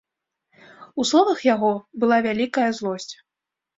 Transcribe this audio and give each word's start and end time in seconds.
У 1.03 1.05
словах 1.11 1.39
яго 1.53 1.71
была 2.05 2.17
вялікая 2.27 2.67
злосць. 2.79 3.11